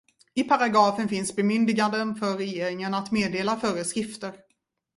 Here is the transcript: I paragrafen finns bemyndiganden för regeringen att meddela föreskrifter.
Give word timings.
I 0.33 0.43
paragrafen 0.43 1.09
finns 1.09 1.35
bemyndiganden 1.35 2.15
för 2.15 2.37
regeringen 2.37 2.93
att 2.93 3.11
meddela 3.11 3.57
föreskrifter. 3.57 4.33